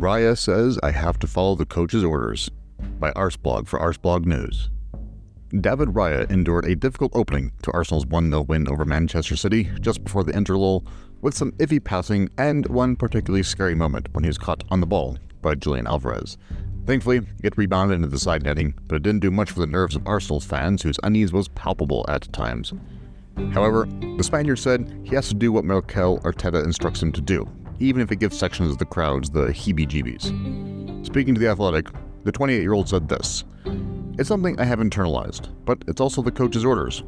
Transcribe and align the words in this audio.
Raya 0.00 0.34
says 0.34 0.78
I 0.82 0.92
have 0.92 1.18
to 1.18 1.26
follow 1.26 1.54
the 1.54 1.66
coach's 1.66 2.02
orders. 2.02 2.50
By 2.98 3.10
Arseblog 3.12 3.68
for 3.68 3.78
Arseblog 3.78 4.24
News. 4.24 4.70
David 5.50 5.90
Raya 5.90 6.30
endured 6.30 6.64
a 6.64 6.74
difficult 6.74 7.12
opening 7.14 7.52
to 7.60 7.70
Arsenal's 7.72 8.06
1 8.06 8.30
0 8.30 8.40
win 8.44 8.66
over 8.66 8.86
Manchester 8.86 9.36
City 9.36 9.68
just 9.82 10.02
before 10.02 10.24
the 10.24 10.32
interlull, 10.32 10.86
with 11.20 11.36
some 11.36 11.52
iffy 11.58 11.84
passing 11.84 12.30
and 12.38 12.66
one 12.68 12.96
particularly 12.96 13.42
scary 13.42 13.74
moment 13.74 14.08
when 14.12 14.24
he 14.24 14.28
was 14.28 14.38
caught 14.38 14.64
on 14.70 14.80
the 14.80 14.86
ball 14.86 15.18
by 15.42 15.54
Julian 15.54 15.86
Alvarez. 15.86 16.38
Thankfully, 16.86 17.20
it 17.44 17.58
rebounded 17.58 17.96
into 17.96 18.08
the 18.08 18.18
side 18.18 18.42
netting, 18.42 18.72
but 18.86 18.96
it 18.96 19.02
didn't 19.02 19.20
do 19.20 19.30
much 19.30 19.50
for 19.50 19.60
the 19.60 19.66
nerves 19.66 19.96
of 19.96 20.06
Arsenal's 20.06 20.46
fans, 20.46 20.80
whose 20.80 20.98
unease 21.02 21.30
was 21.30 21.48
palpable 21.48 22.06
at 22.08 22.32
times. 22.32 22.72
However, 23.52 23.86
the 24.16 24.24
Spaniard 24.24 24.58
said 24.58 24.90
he 25.04 25.14
has 25.14 25.28
to 25.28 25.34
do 25.34 25.52
what 25.52 25.66
Mikel 25.66 26.20
Arteta 26.20 26.64
instructs 26.64 27.02
him 27.02 27.12
to 27.12 27.20
do, 27.20 27.46
even 27.80 28.00
if 28.00 28.12
it 28.12 28.16
gives 28.16 28.38
sections 28.38 28.70
of 28.70 28.78
the 28.78 28.84
crowds 28.84 29.30
the 29.30 29.46
heebie 29.46 29.88
jeebies. 29.88 31.06
Speaking 31.06 31.34
to 31.34 31.40
The 31.40 31.48
Athletic, 31.48 31.88
the 32.24 32.32
28 32.32 32.60
year 32.60 32.74
old 32.74 32.88
said 32.88 33.08
this 33.08 33.44
It's 34.18 34.28
something 34.28 34.60
I 34.60 34.64
have 34.64 34.78
internalized, 34.78 35.48
but 35.64 35.82
it's 35.88 36.00
also 36.00 36.22
the 36.22 36.30
coach's 36.30 36.64
orders. 36.64 37.02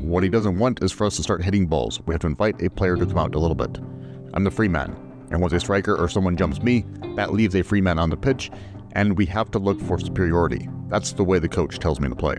What 0.00 0.22
he 0.22 0.28
doesn't 0.28 0.58
want 0.58 0.82
is 0.82 0.92
for 0.92 1.06
us 1.06 1.16
to 1.16 1.22
start 1.22 1.42
hitting 1.44 1.66
balls. 1.66 2.00
We 2.06 2.14
have 2.14 2.20
to 2.22 2.26
invite 2.26 2.60
a 2.62 2.70
player 2.70 2.96
to 2.96 3.06
come 3.06 3.18
out 3.18 3.34
a 3.34 3.38
little 3.38 3.54
bit. 3.54 3.78
I'm 4.34 4.44
the 4.44 4.50
free 4.50 4.68
man, 4.68 4.96
and 5.30 5.40
once 5.40 5.52
a 5.52 5.60
striker 5.60 5.96
or 5.96 6.08
someone 6.08 6.36
jumps 6.36 6.62
me, 6.62 6.84
that 7.16 7.32
leaves 7.32 7.54
a 7.54 7.62
free 7.62 7.80
man 7.80 7.98
on 7.98 8.10
the 8.10 8.16
pitch, 8.16 8.50
and 8.92 9.16
we 9.16 9.26
have 9.26 9.50
to 9.52 9.58
look 9.58 9.80
for 9.80 9.98
superiority. 9.98 10.68
That's 10.88 11.12
the 11.12 11.24
way 11.24 11.38
the 11.38 11.48
coach 11.48 11.78
tells 11.78 12.00
me 12.00 12.08
to 12.08 12.14
play. 12.14 12.36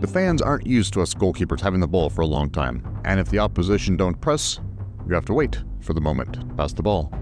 The 0.00 0.06
fans 0.06 0.40
aren't 0.40 0.66
used 0.66 0.92
to 0.94 1.02
us 1.02 1.14
goalkeepers 1.14 1.60
having 1.60 1.80
the 1.80 1.88
ball 1.88 2.08
for 2.08 2.22
a 2.22 2.26
long 2.26 2.50
time, 2.50 3.00
and 3.04 3.18
if 3.18 3.28
the 3.30 3.40
opposition 3.40 3.96
don't 3.96 4.20
press, 4.20 4.60
you 5.08 5.14
have 5.14 5.24
to 5.26 5.34
wait 5.34 5.58
for 5.80 5.92
the 5.92 6.00
moment 6.00 6.34
to 6.34 6.54
pass 6.54 6.72
the 6.72 6.82
ball. 6.82 7.12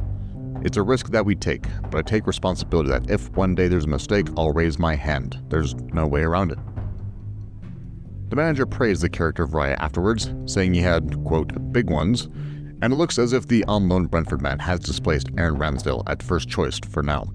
It's 0.63 0.77
a 0.77 0.83
risk 0.83 1.11
that 1.11 1.25
we 1.25 1.35
take, 1.35 1.67
but 1.91 1.99
I 1.99 2.03
take 2.03 2.27
responsibility 2.27 2.91
that 2.91 3.11
if 3.11 3.31
one 3.31 3.55
day 3.55 3.69
there's 3.69 3.85
a 3.85 3.89
mistake, 3.89 4.29
I'll 4.37 4.53
raise 4.53 4.79
my 4.79 4.95
hand. 4.95 5.43
There's 5.49 5.75
no 5.75 6.07
way 6.07 6.23
around 6.23 6.53
it. 6.53 6.59
The 8.29 8.37
manager 8.37 8.67
praised 8.67 9.03
the 9.03 9.09
character 9.09 9.45
of 9.45 9.51
Raya 9.51 9.77
afterwards, 9.79 10.33
saying 10.47 10.75
he 10.75 10.81
had, 10.81 11.23
quote, 11.25 11.73
big 11.73 11.89
ones, 11.91 12.29
and 12.83 12.93
it 12.93 12.97
looks 12.97 13.19
as 13.19 13.33
if 13.33 13.47
the 13.47 13.65
loan 13.69 14.07
Brentford 14.07 14.43
man 14.43 14.59
has 14.59 14.81
displaced 14.81 15.29
Aaron 15.39 15.57
Ramsdale 15.57 16.03
at 16.09 16.23
first 16.23 16.49
choice 16.49 16.81
for 16.91 17.03
now. 17.03 17.33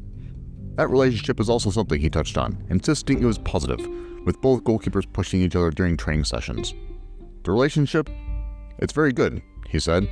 That 0.76 0.90
relationship 0.90 1.40
is 1.40 1.50
also 1.50 1.70
something 1.70 2.00
he 2.00 2.10
touched 2.10 2.38
on, 2.38 2.64
insisting 2.70 3.22
it 3.22 3.26
was 3.26 3.38
positive, 3.38 3.80
with 4.26 4.42
both 4.42 4.64
goalkeepers 4.64 5.12
pushing 5.14 5.42
each 5.42 5.56
other 5.56 5.72
during 5.72 5.96
training 5.96 6.26
sessions. 6.26 6.74
The 7.44 7.52
relationship? 7.52 8.10
It's 8.80 8.94
very 8.94 9.14
good, 9.14 9.42
he 9.70 9.80
said. 9.80 10.08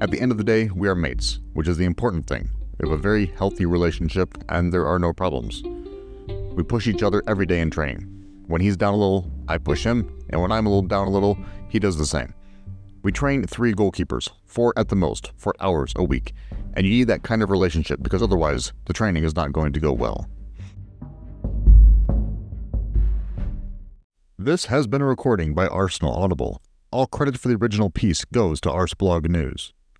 At 0.00 0.10
the 0.10 0.20
end 0.20 0.32
of 0.32 0.38
the 0.38 0.44
day, 0.44 0.70
we 0.74 0.88
are 0.88 0.96
mates, 0.96 1.38
which 1.52 1.68
is 1.68 1.76
the 1.76 1.84
important 1.84 2.26
thing. 2.26 2.50
We 2.78 2.88
have 2.88 2.98
a 2.98 3.00
very 3.00 3.26
healthy 3.26 3.64
relationship, 3.64 4.36
and 4.48 4.72
there 4.72 4.86
are 4.86 4.98
no 4.98 5.12
problems. 5.12 5.62
We 6.52 6.64
push 6.64 6.88
each 6.88 7.04
other 7.04 7.22
every 7.28 7.46
day 7.46 7.60
in 7.60 7.70
training. 7.70 8.02
When 8.48 8.60
he's 8.60 8.76
down 8.76 8.94
a 8.94 8.96
little, 8.96 9.30
I 9.46 9.58
push 9.58 9.84
him, 9.84 10.12
and 10.30 10.42
when 10.42 10.50
I'm 10.50 10.66
a 10.66 10.68
little 10.68 10.88
down 10.88 11.06
a 11.06 11.10
little, 11.10 11.38
he 11.68 11.78
does 11.78 11.96
the 11.96 12.06
same. 12.06 12.34
We 13.04 13.12
train 13.12 13.46
three 13.46 13.72
goalkeepers, 13.72 14.30
four 14.44 14.72
at 14.76 14.88
the 14.88 14.96
most, 14.96 15.30
for 15.36 15.54
hours 15.60 15.92
a 15.94 16.02
week, 16.02 16.32
and 16.74 16.84
you 16.84 16.92
need 16.92 17.04
that 17.04 17.22
kind 17.22 17.42
of 17.42 17.50
relationship 17.50 18.02
because 18.02 18.22
otherwise 18.22 18.72
the 18.86 18.92
training 18.92 19.22
is 19.22 19.36
not 19.36 19.52
going 19.52 19.72
to 19.74 19.80
go 19.80 19.92
well. 19.92 20.28
This 24.36 24.66
has 24.66 24.88
been 24.88 25.02
a 25.02 25.06
recording 25.06 25.54
by 25.54 25.68
Arsenal 25.68 26.14
Audible. 26.14 26.60
All 26.90 27.06
credit 27.06 27.38
for 27.38 27.46
the 27.48 27.56
original 27.56 27.90
piece 27.90 28.24
goes 28.24 28.60
to 28.62 28.70
Arseblog 28.70 29.28
News. 29.28 29.73